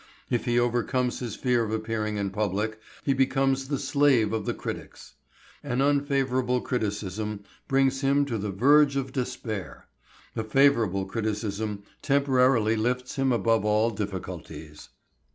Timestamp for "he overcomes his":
0.45-1.35